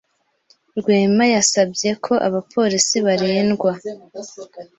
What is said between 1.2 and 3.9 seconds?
yasabye ko abapolisi barindwa